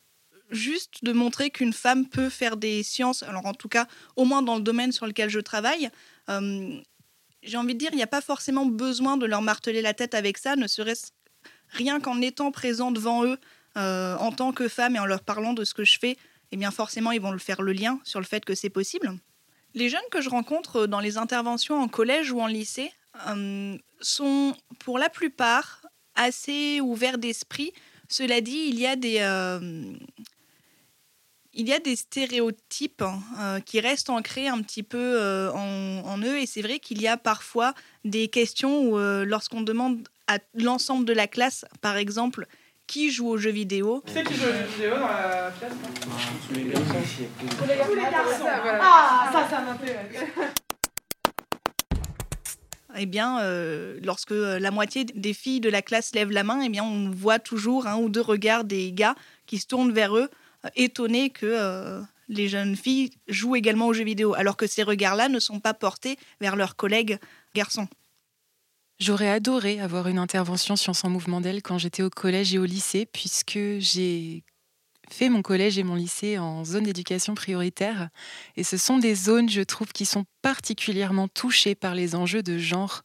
juste 0.51 1.03
de 1.03 1.13
montrer 1.13 1.51
qu'une 1.51 1.73
femme 1.73 2.07
peut 2.07 2.29
faire 2.29 2.57
des 2.57 2.83
sciences, 2.83 3.23
alors 3.23 3.47
en 3.47 3.55
tout 3.55 3.69
cas 3.69 3.87
au 4.17 4.25
moins 4.25 4.43
dans 4.43 4.57
le 4.57 4.63
domaine 4.63 4.93
sur 4.93 5.07
lequel 5.07 5.31
je 5.31 5.41
travaille. 5.41 5.91
Euh, 6.29 6.81
j'ai 7.43 7.57
envie 7.57 7.75
de 7.75 7.79
dire, 7.79 7.89
il 7.93 7.97
n'y 7.97 8.03
a 8.03 8.09
pas 8.09 8.21
forcément 8.21 8.67
besoin 8.67 9.17
de 9.17 9.27
leur 9.27 9.43
marteler 9.43 9.83
la 9.83 9.95
tête 9.95 10.15
avec 10.15 10.39
ça, 10.39 10.55
ne 10.55 10.67
serait-ce 10.67 11.07
rien 11.71 12.01
qu'en 12.01 12.21
étant 12.21 12.53
présent 12.53 12.93
devant 12.93 13.25
eux 13.25 13.39
euh, 13.77 14.17
en 14.19 14.31
tant 14.31 14.53
que 14.53 14.69
femme 14.69 14.97
et 14.97 14.99
en 14.99 15.07
leur 15.07 15.23
parlant 15.23 15.55
de 15.55 15.65
ce 15.65 15.75
que 15.75 15.85
je 15.85 15.99
fais, 15.99 16.17
eh 16.53 16.57
bien 16.57 16.71
forcément 16.71 17.11
ils 17.11 17.21
vont 17.21 17.33
le 17.33 17.39
faire 17.39 17.63
le 17.63 17.73
lien 17.73 17.99
sur 18.05 18.21
le 18.21 18.27
fait 18.27 18.45
que 18.45 18.55
c'est 18.55 18.71
possible. 18.71 19.13
Les 19.75 19.89
jeunes 19.89 20.01
que 20.11 20.21
je 20.21 20.29
rencontre 20.29 20.87
dans 20.87 21.01
les 21.01 21.17
interventions 21.17 21.81
en 21.81 21.89
collège 21.89 22.31
ou 22.31 22.41
en 22.41 22.47
lycée, 22.47 22.93
euh, 23.29 23.77
sont 24.01 24.55
pour 24.79 24.99
la 24.99 25.09
plupart 25.09 25.83
assez 26.15 26.81
ouverts 26.81 27.19
d'esprit. 27.19 27.73
Cela 28.09 28.41
dit, 28.41 28.67
il 28.69 28.79
y 28.79 28.87
a 28.87 28.97
des, 28.97 29.19
euh, 29.21 29.93
il 31.53 31.69
y 31.69 31.73
a 31.73 31.79
des 31.79 31.97
stéréotypes 31.97 33.05
euh, 33.39 33.61
qui 33.61 33.81
restent 33.81 34.11
ancrés 34.11 34.49
un 34.49 34.61
petit 34.63 34.83
peu 34.83 35.51
en, 35.55 36.19
eux. 36.19 36.39
Et 36.39 36.47
c'est 36.47 36.63
vrai 36.63 36.79
qu'il 36.79 37.01
y 37.01 37.09
a 37.09 37.17
parfois 37.17 37.75
des 38.05 38.29
questions 38.29 38.83
où, 38.83 38.99
lorsqu'on 38.99 39.63
demande 39.63 40.09
à 40.27 40.39
l'ensemble 40.55 41.05
de 41.05 41.13
la 41.13 41.27
classe, 41.27 41.65
par 41.81 41.97
exemple, 41.97 42.47
qui 42.87 43.11
joue 43.11 43.29
aux 43.29 43.39
jeux 43.39 43.51
vidéo. 43.51 44.03
Qui 44.07 44.13
c'est 44.13 44.25
qui 44.25 44.35
joue 44.35 44.43
aux 44.43 44.53
jeux 44.53 44.67
vidéo 44.75 44.95
dans 44.97 45.07
la 45.07 45.51
classe 45.59 45.73
Tous 46.49 46.55
les 46.55 46.65
garçons 46.65 47.03
ici. 47.05 47.25
Tous 47.39 47.67
les 47.67 47.77
garçons. 47.77 48.45
Ah, 48.81 49.31
ça, 49.33 49.49
ça 49.49 49.61
m'intéresse 49.61 50.57
eh 52.97 53.07
bien, 53.07 53.41
euh, 53.41 53.99
lorsque 54.03 54.31
la 54.33 54.71
moitié 54.71 55.05
des 55.05 55.35
filles 55.35 55.61
de 55.61 55.69
la 55.69 55.83
classe 55.83 56.15
lèvent 56.15 56.31
la 56.31 56.45
main, 56.45 56.61
eh 56.63 56.69
bien, 56.69 56.85
on 56.85 57.11
voit 57.11 57.39
toujours 57.39 57.87
un 57.87 57.97
ou 57.97 58.09
deux 58.09 58.21
regards 58.21 58.65
des 58.65 58.93
gars 58.93 59.15
qui 59.47 59.59
se 59.59 59.67
tournent 59.67 59.93
vers 59.93 60.17
eux, 60.17 60.31
euh, 60.65 60.69
étonnés 60.77 61.31
que 61.31 61.47
euh, 61.47 62.01
les 62.29 62.49
jeunes 62.49 62.77
filles 62.77 63.11
jouent 63.29 63.57
également 63.57 63.87
aux 63.87 63.93
jeux 63.93 64.05
vidéo, 64.05 64.35
alors 64.35 64.57
que 64.57 64.67
ces 64.67 64.83
regards-là 64.83 65.29
ne 65.29 65.39
sont 65.39 65.61
pas 65.61 65.75
portés 65.75 66.19
vers 66.41 66.57
leurs 66.57 66.77
collègues 66.77 67.19
garçons. 67.55 67.89
J'aurais 68.99 69.29
adoré 69.29 69.81
avoir 69.81 70.07
une 70.07 70.19
intervention 70.19 70.77
Science 70.77 71.05
en 71.05 71.11
Mouvement 71.11 71.41
d'elle 71.41 71.63
quand 71.63 71.79
j'étais 71.79 72.03
au 72.03 72.11
collège 72.11 72.55
et 72.55 72.59
au 72.59 72.65
lycée, 72.65 73.07
puisque 73.07 73.59
j'ai 73.79 74.45
fait 75.13 75.29
mon 75.29 75.43
collège 75.43 75.79
et 75.79 75.83
mon 75.83 75.95
lycée 75.95 76.39
en 76.39 76.65
zone 76.65 76.85
d'éducation 76.85 77.35
prioritaire. 77.35 78.09
Et 78.57 78.65
ce 78.65 78.77
sont 78.77 78.99
des 78.99 79.15
zones, 79.15 79.49
je 79.49 79.63
trouve, 79.63 79.93
qui 79.93 80.07
sont 80.07 80.25
particulièrement 80.43 81.29
touchées 81.29 81.75
par 81.75 81.95
les 81.95 82.15
enjeux 82.15 82.43
de 82.43 82.59
genre, 82.59 83.03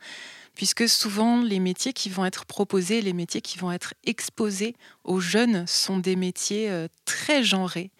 puisque 0.55 0.87
souvent 0.89 1.41
les 1.41 1.59
métiers 1.59 1.93
qui 1.93 2.09
vont 2.09 2.25
être 2.25 2.45
proposés, 2.45 3.01
les 3.01 3.13
métiers 3.13 3.41
qui 3.41 3.57
vont 3.57 3.71
être 3.71 3.93
exposés 4.05 4.75
aux 5.03 5.19
jeunes 5.19 5.65
sont 5.67 5.99
des 5.99 6.15
métiers 6.15 6.69
euh, 6.69 6.87
très 7.05 7.43
genrés. 7.43 7.91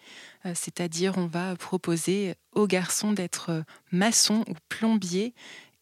Euh, 0.46 0.52
c'est-à-dire, 0.54 1.18
on 1.18 1.26
va 1.26 1.56
proposer 1.56 2.34
aux 2.52 2.66
garçons 2.66 3.12
d'être 3.12 3.64
maçon 3.92 4.44
ou 4.48 4.54
plombier 4.68 5.34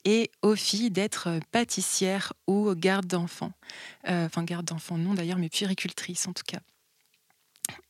et 0.04 0.30
aux 0.42 0.54
filles 0.54 0.90
d'être 0.90 1.40
pâtissière 1.50 2.33
ou 2.47 2.73
garde 2.75 3.06
d'enfants. 3.06 3.52
Euh, 4.09 4.26
enfin, 4.26 4.45
garde 4.45 4.66
d'enfants, 4.66 4.99
non 4.99 5.14
d'ailleurs, 5.14 5.38
mais 5.38 5.49
puéricultrice 5.49 6.28
en 6.28 6.33
tout 6.33 6.45
cas. 6.47 6.61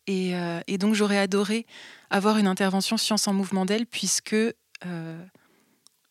Euh, 0.08 0.60
et, 0.66 0.78
donc 0.78 0.94
j'aurais 0.94 1.18
adoré 1.18 1.66
avoir 2.10 2.38
une 2.38 2.46
intervention 2.46 2.96
science 2.96 3.26
en 3.26 3.32
mouvement 3.32 3.64
d'elle, 3.64 3.86
puisque 3.86 4.34
euh, 4.34 5.24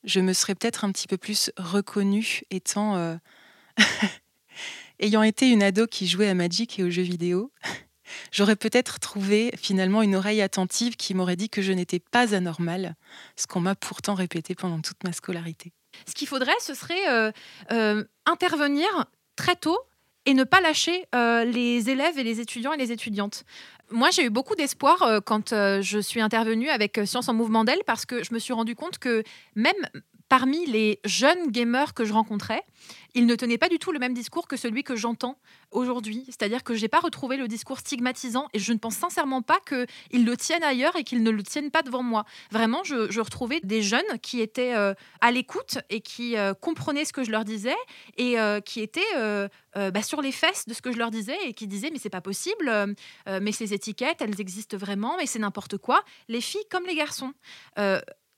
je 0.04 0.20
me 0.20 0.34
serais 0.34 0.56
peut-être 0.56 0.84
un 0.84 0.92
petit 0.92 1.08
peu 1.08 1.18
plus 1.18 1.52
reconnue 1.58 2.42
étant 2.52 2.98
euh, 2.98 3.16
ayant 5.00 5.24
été 5.24 5.50
une 5.50 5.64
ado 5.64 5.88
qui 5.88 6.08
jouait 6.08 6.30
à 6.30 6.34
Magic 6.34 6.78
et 6.80 6.84
aux 6.84 6.90
jeux 6.90 7.04
vidéo. 7.04 7.52
J'aurais 8.32 8.56
peut-être 8.56 9.00
trouvé 9.00 9.52
finalement 9.58 10.04
une 10.04 10.16
oreille 10.16 10.42
attentive 10.42 10.96
qui 10.96 11.16
m'aurait 11.16 11.36
dit 11.36 11.50
que 11.50 11.64
je 11.64 11.72
n'étais 11.72 12.00
pas 12.00 12.36
anormale, 12.36 12.96
ce 13.36 13.48
qu'on 13.48 13.62
m'a 13.62 13.76
pourtant 13.76 14.14
répété 14.14 14.54
pendant 14.54 14.80
toute 14.80 15.04
ma 15.04 15.12
scolarité. 15.12 15.72
Ce 16.08 16.14
qu'il 16.14 16.28
faudrait, 16.28 16.54
ce 16.60 16.76
serait 16.76 17.34
intervenir 18.28 18.88
très 19.36 19.56
tôt 19.56 19.80
et 20.28 20.36
ne 20.36 20.44
pas 20.44 20.62
lâcher 20.62 21.08
les 21.14 21.90
élèves 21.90 22.20
et 22.20 22.24
les 22.24 22.40
étudiants 22.42 22.74
et 22.74 22.78
les 22.78 22.92
étudiantes. 22.92 23.44
Moi, 23.92 24.10
j'ai 24.12 24.26
eu 24.26 24.30
beaucoup 24.30 24.56
d'espoir 24.56 25.04
euh, 25.04 25.20
quand 25.24 25.54
euh, 25.54 25.82
je 25.82 26.00
suis 26.00 26.22
intervenue 26.22 26.70
avec 26.70 26.98
euh, 26.98 27.06
Science 27.06 27.30
en 27.30 27.34
Mouvement 27.34 27.64
d'elle 27.64 27.84
parce 27.86 28.06
que 28.06 28.24
je 28.24 28.34
me 28.34 28.40
suis 28.40 28.54
rendu 28.54 28.76
compte 28.76 28.98
que 28.98 29.24
même 29.56 29.76
parmi 30.30 30.66
les 30.66 31.00
jeunes 31.06 31.52
gamers 31.52 31.94
que 31.94 32.06
je 32.06 32.14
rencontrais, 32.14 32.64
ils 33.14 33.26
ne 33.26 33.36
tenaient 33.36 33.58
pas 33.58 33.70
du 33.70 33.80
tout 33.80 33.92
le 33.92 34.00
même 34.00 34.14
discours 34.14 34.48
que 34.48 34.58
celui 34.58 34.84
que 34.84 34.96
j'entends 34.96 35.38
aujourd'hui. 35.72 36.24
C'est-à-dire 36.28 36.64
que 36.64 36.76
je 36.76 36.82
n'ai 36.82 36.88
pas 36.88 37.00
retrouvé 37.00 37.38
le 37.38 37.48
discours 37.48 37.80
stigmatisant 37.80 38.48
et 38.54 38.60
je 38.60 38.74
ne 38.74 38.78
pense 38.78 38.96
sincèrement 38.96 39.42
pas 39.42 39.60
qu'ils 39.68 40.26
le 40.26 40.38
tiennent 40.38 40.64
ailleurs 40.64 40.96
et 40.96 41.04
qu'ils 41.04 41.24
ne 41.24 41.32
le 41.32 41.44
tiennent 41.44 41.72
pas 41.72 41.82
devant 41.82 42.04
moi. 42.04 42.26
Vraiment, 42.52 42.84
je, 42.84 43.20
retrouvais 43.20 43.60
des 43.64 43.82
jeunes 43.82 44.20
qui 44.22 44.42
étaient 44.42 44.76
euh, 44.76 44.94
à 45.22 45.32
l'écoute 45.32 45.80
et 45.90 46.02
qui 46.02 46.38
euh, 46.38 46.54
comprenaient 46.54 47.06
ce 47.06 47.14
que 47.14 47.24
je 47.24 47.32
leur 47.32 47.46
disais 47.46 47.76
et 48.18 48.40
euh, 48.40 48.60
qui 48.60 48.82
étaient 48.82 49.02
bah, 49.76 50.02
sur 50.02 50.22
les 50.22 50.32
fesses 50.32 50.66
de 50.68 50.74
ce 50.74 50.82
que 50.82 50.92
je 50.92 50.98
leur 50.98 51.12
disais 51.12 51.38
et 51.46 51.54
qui 51.54 51.68
disaient 51.68 51.90
mais 51.92 52.00
c'est 52.00 52.10
pas 52.10 52.22
possible, 52.22 52.96
mais 53.28 53.52
ces 53.52 53.74
étiquettes, 53.74 54.22
elles 54.22 54.40
existent 54.40 54.78
vraiment, 54.78 55.16
mais 55.18 55.26
c'est 55.26 55.40
n'importe 55.40 55.78
quoi. 55.78 56.02
Les 56.28 56.42
filles 56.42 56.66
comme 56.70 56.86
les 56.86 56.96
garçons. 56.96 57.34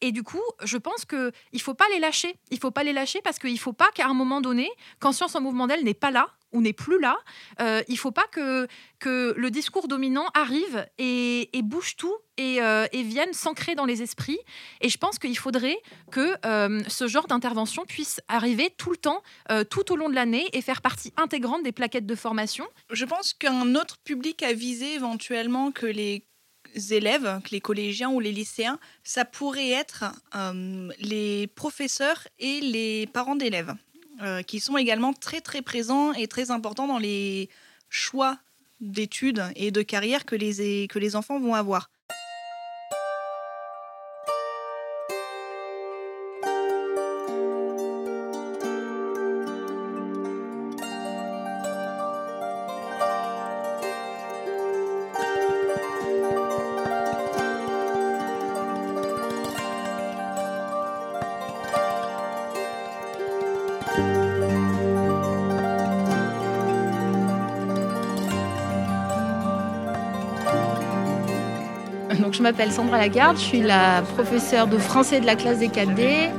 Et 0.01 0.11
du 0.11 0.23
coup, 0.23 0.41
je 0.63 0.77
pense 0.77 1.05
qu'il 1.05 1.31
ne 1.53 1.59
faut 1.59 1.73
pas 1.73 1.85
les 1.93 1.99
lâcher. 1.99 2.35
Il 2.51 2.59
faut 2.59 2.71
pas 2.71 2.83
les 2.83 2.93
lâcher 2.93 3.21
parce 3.23 3.39
qu'il 3.39 3.53
ne 3.53 3.57
faut 3.57 3.73
pas 3.73 3.89
qu'à 3.95 4.07
un 4.07 4.13
moment 4.13 4.41
donné, 4.41 4.69
quand 4.99 5.11
Science 5.11 5.35
en 5.35 5.41
Mouvement 5.41 5.67
d'elle 5.67 5.83
n'est 5.83 5.93
pas 5.93 6.11
là 6.11 6.27
ou 6.53 6.61
n'est 6.61 6.73
plus 6.73 6.99
là, 6.99 7.17
euh, 7.59 7.81
il 7.87 7.93
ne 7.93 7.97
faut 7.97 8.11
pas 8.11 8.25
que, 8.31 8.67
que 8.99 9.33
le 9.35 9.51
discours 9.51 9.87
dominant 9.87 10.27
arrive 10.33 10.87
et, 10.97 11.49
bouge 11.63 11.97
tout 11.97 12.15
et, 12.37 12.61
euh, 12.61 12.85
et, 12.93 13.03
vienne 13.03 13.33
s'ancrer 13.33 13.75
dans 13.75 13.85
les 13.85 14.01
esprits. 14.01 14.39
Et 14.79 14.87
je 14.87 14.97
pense 14.97 15.19
qu'il 15.19 15.37
faudrait 15.37 15.77
que 16.11 16.35
euh, 16.45 16.81
ce 16.87 17.07
genre 17.07 17.27
d'intervention 17.27 17.83
puisse 17.85 18.21
arriver 18.27 18.73
tout 18.77 18.91
le 18.91 18.97
temps, 18.97 19.21
tout 19.69 19.91
au 19.91 19.95
long 19.95 20.09
de 20.09 20.15
l'année 20.15 20.47
et 20.53 20.61
faire 20.61 20.81
partie 20.81 21.11
intégrante 21.17 21.63
des 21.63 21.71
plaquettes 21.71 22.05
de 22.05 22.15
formation. 22.15 22.65
Je 22.91 23.05
pense 23.05 23.33
qu'un 23.33 23.75
autre 23.75 23.97
public 24.03 24.43
à 24.43 24.53
viser 24.53 24.93
éventuellement 24.93 25.71
que 25.71 25.85
les 25.85 26.25
élèves, 26.77 27.41
que 27.43 27.49
les 27.51 27.61
collégiens 27.61 28.09
ou 28.09 28.19
les 28.19 28.31
lycéens, 28.31 28.79
ça 29.03 29.25
pourrait 29.25 29.69
être 29.69 30.05
euh, 30.35 30.89
les 30.99 31.47
professeurs 31.47 32.27
et 32.39 32.59
les 32.61 33.07
parents 33.07 33.35
d'élèves, 33.35 33.73
euh, 34.21 34.41
qui 34.41 34.59
sont 34.59 34.77
également 34.77 35.13
très 35.13 35.41
très 35.41 35.61
présents 35.61 36.13
et 36.13 36.27
très 36.27 36.51
importants 36.51 36.87
dans 36.87 36.99
les 36.99 37.49
choix 37.89 38.37
d'études 38.79 39.43
et 39.55 39.71
de 39.71 39.81
carrière 39.81 40.25
que 40.25 40.35
les, 40.35 40.87
que 40.87 40.99
les 40.99 41.15
enfants 41.15 41.39
vont 41.39 41.55
avoir. 41.55 41.89
Euh, 72.09 72.15
donc 72.15 72.33
je 72.33 72.41
m'appelle 72.41 72.71
Sandra 72.71 72.97
Lagarde, 72.97 73.37
je 73.37 73.43
suis 73.43 73.61
la 73.61 74.01
professeure 74.01 74.67
de 74.67 74.77
français 74.77 75.19
de 75.19 75.25
la 75.25 75.35
classe 75.35 75.59
des 75.59 75.67
4D. 75.67 76.29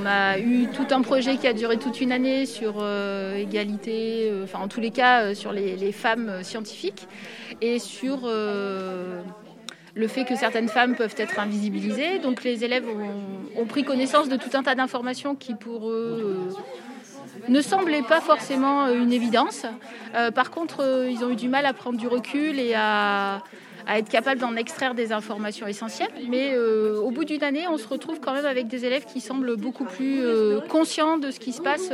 On 0.00 0.06
a 0.06 0.38
eu 0.38 0.68
tout 0.68 0.86
un 0.90 1.02
projet 1.02 1.36
qui 1.36 1.46
a 1.46 1.52
duré 1.52 1.76
toute 1.76 2.00
une 2.00 2.12
année 2.12 2.46
sur 2.46 2.76
euh, 2.80 3.36
égalité, 3.36 4.30
euh, 4.30 4.44
enfin 4.44 4.60
en 4.60 4.68
tous 4.68 4.80
les 4.80 4.90
cas 4.90 5.22
euh, 5.22 5.34
sur 5.34 5.52
les, 5.52 5.92
femmes 5.92 6.42
scientifiques 6.42 7.08
et 7.60 7.78
sur 7.78 8.20
le 9.98 10.06
fait 10.06 10.24
que 10.24 10.36
certaines 10.36 10.68
femmes 10.68 10.94
peuvent 10.94 11.14
être 11.18 11.40
invisibilisées. 11.40 12.20
Donc 12.20 12.44
les 12.44 12.64
élèves 12.64 12.84
ont, 13.56 13.66
pris 13.66 13.84
connaissance 13.84 14.28
de 14.28 14.36
tout 14.36 14.50
un 14.54 14.62
tas 14.62 14.76
d'informations 14.76 15.34
qui 15.34 15.54
pour 15.54 15.90
eux 15.90 16.48
euh, 16.48 17.48
ne 17.48 17.60
semblaient 17.60 18.02
pas 18.02 18.20
forcément 18.20 18.86
euh, 18.86 18.94
une 18.94 19.12
évidence. 19.12 19.66
Euh, 20.14 20.30
par 20.30 20.52
contre, 20.52 21.06
ils 21.10 21.24
ont 21.24 21.30
eu 21.30 21.36
du 21.36 21.48
mal 21.48 21.66
à 21.66 21.72
prendre 21.72 21.98
du 21.98 22.06
recul 22.06 22.60
et 22.60 22.74
à, 22.74 23.42
être 23.88 24.08
capables 24.08 24.40
d'en 24.40 24.54
extraire 24.54 24.94
des 24.94 25.12
informations 25.12 25.66
essentielles. 25.66 26.12
Mais 26.28 26.54
au 26.58 27.10
bout 27.10 27.24
d'une 27.24 27.42
année, 27.42 27.66
on 27.70 27.78
se 27.78 27.88
retrouve 27.88 28.20
quand 28.20 28.34
même 28.34 28.44
avec 28.44 28.68
des 28.68 28.84
élèves 28.84 29.06
qui 29.06 29.22
semblent 29.22 29.56
beaucoup 29.56 29.86
plus 29.86 30.20
conscients 30.68 31.16
de 31.16 31.30
ce 31.30 31.40
qui 31.40 31.54
se 31.54 31.62
passe 31.62 31.90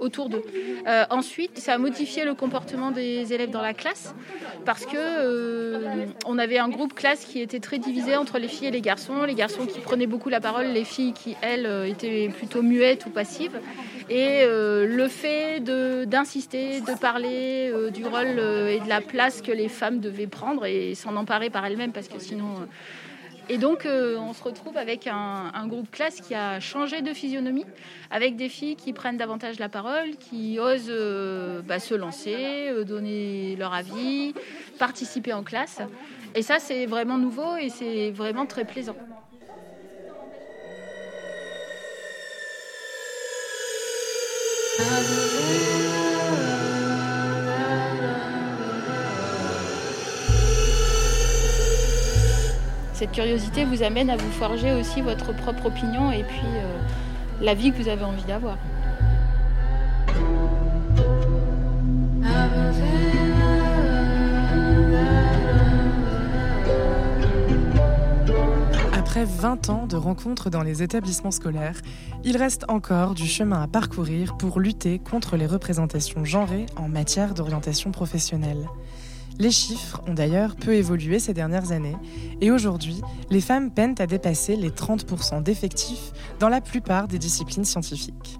autour 0.00 0.28
d'eux. 0.28 0.42
Euh, 0.86 1.04
ensuite, 1.10 1.58
ça 1.58 1.74
a 1.74 1.78
modifié 1.78 2.24
le 2.24 2.34
comportement 2.34 2.90
des 2.90 3.32
élèves 3.32 3.50
dans 3.50 3.62
la 3.62 3.74
classe 3.74 4.14
parce 4.64 4.86
que 4.86 4.96
euh, 4.96 6.06
on 6.26 6.38
avait 6.38 6.58
un 6.58 6.68
groupe 6.68 6.94
classe 6.94 7.24
qui 7.24 7.40
était 7.40 7.60
très 7.60 7.78
divisé 7.78 8.16
entre 8.16 8.38
les 8.38 8.48
filles 8.48 8.68
et 8.68 8.70
les 8.70 8.80
garçons. 8.80 9.24
Les 9.24 9.34
garçons 9.34 9.66
qui 9.66 9.80
prenaient 9.80 10.06
beaucoup 10.06 10.28
la 10.28 10.40
parole, 10.40 10.66
les 10.66 10.84
filles 10.84 11.12
qui 11.12 11.36
elles 11.42 11.66
euh, 11.66 11.88
étaient 11.88 12.28
plutôt 12.28 12.62
muettes 12.62 13.06
ou 13.06 13.10
passives. 13.10 13.58
Et 14.10 14.44
le 14.46 15.08
fait 15.08 15.60
d'insister, 15.60 16.82
de, 16.82 16.92
parler 16.98 17.72
du 17.90 18.04
rôle 18.04 18.38
et 18.68 18.78
de 18.78 18.86
la 18.86 19.00
place 19.00 19.40
que 19.40 19.50
les 19.50 19.68
femmes 19.68 19.98
devaient 19.98 20.26
prendre 20.26 20.66
et 20.66 20.94
s'en 20.94 21.16
emparer 21.16 21.48
par 21.48 21.64
elles-mêmes 21.64 21.92
parce 21.92 22.08
que 22.08 22.18
sinon. 22.18 22.68
Et 23.48 23.58
donc, 23.58 23.84
euh, 23.84 24.16
on 24.16 24.32
se 24.32 24.42
retrouve 24.42 24.76
avec 24.76 25.06
un, 25.06 25.50
un 25.52 25.66
groupe 25.66 25.90
classe 25.90 26.20
qui 26.20 26.34
a 26.34 26.60
changé 26.60 27.02
de 27.02 27.12
physionomie, 27.12 27.66
avec 28.10 28.36
des 28.36 28.48
filles 28.48 28.76
qui 28.76 28.92
prennent 28.92 29.18
davantage 29.18 29.58
la 29.58 29.68
parole, 29.68 30.16
qui 30.18 30.58
osent 30.58 30.86
euh, 30.88 31.60
bah, 31.62 31.78
se 31.78 31.94
lancer, 31.94 32.68
euh, 32.70 32.84
donner 32.84 33.56
leur 33.56 33.74
avis, 33.74 34.34
participer 34.78 35.32
en 35.32 35.42
classe. 35.42 35.80
Et 36.34 36.42
ça, 36.42 36.58
c'est 36.58 36.86
vraiment 36.86 37.18
nouveau 37.18 37.56
et 37.56 37.68
c'est 37.68 38.10
vraiment 38.10 38.46
très 38.46 38.64
plaisant. 38.64 38.96
Cette 53.04 53.12
curiosité 53.12 53.66
vous 53.66 53.82
amène 53.82 54.08
à 54.08 54.16
vous 54.16 54.30
forger 54.30 54.72
aussi 54.72 55.02
votre 55.02 55.36
propre 55.36 55.66
opinion 55.66 56.10
et 56.10 56.24
puis 56.24 56.46
euh, 56.56 56.78
la 57.42 57.52
vie 57.52 57.70
que 57.70 57.76
vous 57.76 57.88
avez 57.90 58.02
envie 58.02 58.24
d'avoir. 58.24 58.56
Après 68.94 69.26
20 69.26 69.68
ans 69.68 69.86
de 69.86 69.96
rencontres 69.96 70.48
dans 70.48 70.62
les 70.62 70.82
établissements 70.82 71.30
scolaires, 71.30 71.76
il 72.24 72.38
reste 72.38 72.64
encore 72.68 73.12
du 73.12 73.26
chemin 73.26 73.60
à 73.60 73.66
parcourir 73.66 74.38
pour 74.38 74.60
lutter 74.60 74.98
contre 74.98 75.36
les 75.36 75.46
représentations 75.46 76.24
genrées 76.24 76.64
en 76.76 76.88
matière 76.88 77.34
d'orientation 77.34 77.90
professionnelle. 77.90 78.66
Les 79.38 79.50
chiffres 79.50 80.00
ont 80.06 80.14
d'ailleurs 80.14 80.54
peu 80.54 80.74
évolué 80.74 81.18
ces 81.18 81.34
dernières 81.34 81.72
années 81.72 81.96
et 82.40 82.50
aujourd'hui, 82.50 83.00
les 83.30 83.40
femmes 83.40 83.70
peinent 83.70 83.96
à 83.98 84.06
dépasser 84.06 84.54
les 84.54 84.70
30% 84.70 85.42
d'effectifs 85.42 86.12
dans 86.38 86.48
la 86.48 86.60
plupart 86.60 87.08
des 87.08 87.18
disciplines 87.18 87.64
scientifiques. 87.64 88.38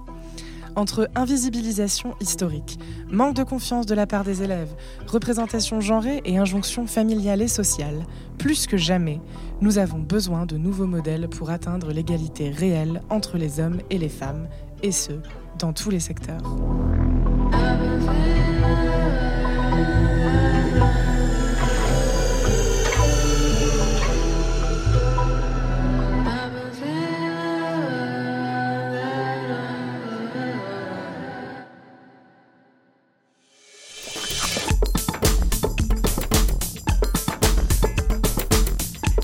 Entre 0.77 1.09
invisibilisation 1.15 2.15
historique, 2.21 2.79
manque 3.09 3.37
de 3.37 3.45
confiance 3.45 3.87
de 3.87 3.95
la 3.95 4.07
part 4.07 4.25
des 4.25 4.43
élèves, 4.43 4.75
représentation 5.07 5.81
genrée 5.81 6.21
et 6.25 6.39
injonction 6.39 6.87
familiale 6.87 7.43
et 7.43 7.49
sociale, 7.49 8.05
plus 8.39 8.67
que 8.67 8.77
jamais, 8.77 9.21
nous 9.61 9.79
avons 9.79 10.01
besoin 10.01 10.47
de 10.47 10.57
nouveaux 10.57 10.87
modèles 10.87 11.29
pour 11.29 11.51
atteindre 11.51 11.93
l'égalité 11.93 12.51
réelle 12.51 13.03
entre 13.09 13.37
les 13.37 13.61
hommes 13.61 13.81
et 13.91 13.99
les 13.99 14.09
femmes, 14.09 14.49
et 14.83 14.91
ce, 14.91 15.13
dans 15.59 15.73
tous 15.73 15.91
les 15.91 16.01
secteurs. 16.01 16.42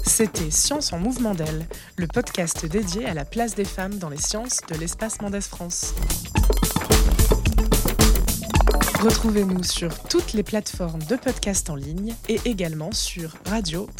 C'était 0.05 0.51
Science 0.51 0.93
en 0.93 0.99
mouvement 0.99 1.35
d'elle, 1.35 1.67
le 1.97 2.07
podcast 2.07 2.67
dédié 2.67 3.07
à 3.07 3.15
la 3.15 3.25
place 3.25 3.55
des 3.55 3.65
femmes 3.65 3.99
dans 3.99 4.09
les 4.09 4.17
sciences 4.17 4.61
de 4.69 4.77
l'espace 4.77 5.21
Mendès 5.21 5.41
France. 5.41 5.95
Retrouvez-nous 9.01 9.63
sur 9.63 9.99
toutes 10.05 10.33
les 10.33 10.43
plateformes 10.43 11.03
de 11.05 11.17
podcast 11.17 11.71
en 11.71 11.75
ligne 11.75 12.15
et 12.29 12.41
également 12.45 12.93
sur 12.93 13.35
radio.emf.fr. 13.47 13.91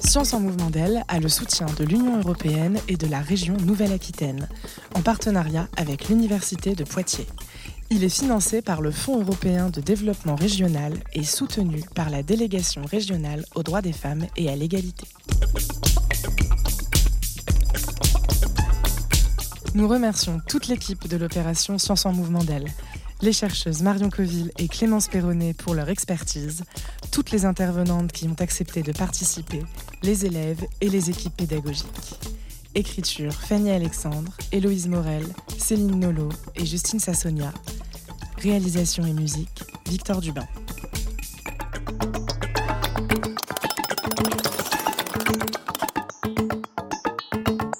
Science 0.00 0.32
en 0.32 0.40
mouvement 0.40 0.70
d'elle 0.70 1.04
a 1.08 1.20
le 1.20 1.28
soutien 1.28 1.66
de 1.76 1.84
l'Union 1.84 2.18
européenne 2.18 2.78
et 2.88 2.96
de 2.96 3.06
la 3.06 3.20
région 3.20 3.56
Nouvelle-Aquitaine, 3.58 4.48
en 4.94 5.02
partenariat 5.02 5.68
avec 5.76 6.08
l'Université 6.08 6.74
de 6.74 6.84
Poitiers. 6.84 7.26
Il 7.90 8.04
est 8.04 8.08
financé 8.10 8.60
par 8.60 8.82
le 8.82 8.90
Fonds 8.90 9.20
européen 9.20 9.70
de 9.70 9.80
développement 9.80 10.36
régional 10.36 10.92
et 11.14 11.24
soutenu 11.24 11.82
par 11.94 12.10
la 12.10 12.22
délégation 12.22 12.82
régionale 12.82 13.44
aux 13.54 13.62
droits 13.62 13.80
des 13.80 13.94
femmes 13.94 14.26
et 14.36 14.50
à 14.50 14.56
l'égalité. 14.56 15.06
Nous 19.74 19.88
remercions 19.88 20.40
toute 20.46 20.68
l'équipe 20.68 21.08
de 21.08 21.16
l'opération 21.16 21.78
Science 21.78 22.04
en 22.04 22.12
mouvement 22.12 22.44
d'elle, 22.44 22.66
les 23.22 23.32
chercheuses 23.32 23.82
Marion 23.82 24.10
Coville 24.10 24.52
et 24.58 24.68
Clémence 24.68 25.08
Perronnet 25.08 25.54
pour 25.54 25.74
leur 25.74 25.88
expertise, 25.88 26.64
toutes 27.10 27.30
les 27.30 27.46
intervenantes 27.46 28.12
qui 28.12 28.28
ont 28.28 28.36
accepté 28.38 28.82
de 28.82 28.92
participer, 28.92 29.62
les 30.02 30.26
élèves 30.26 30.64
et 30.82 30.90
les 30.90 31.08
équipes 31.08 31.36
pédagogiques. 31.36 32.18
Écriture 32.74 33.32
Fanny 33.32 33.70
Alexandre, 33.70 34.32
Héloïse 34.52 34.88
Morel, 34.88 35.24
Céline 35.56 35.98
Nolo 35.98 36.28
et 36.54 36.66
Justine 36.66 37.00
Sassonia. 37.00 37.52
Réalisation 38.40 39.04
et 39.04 39.12
musique 39.12 39.64
Victor 39.88 40.20
Dubin. 40.20 40.46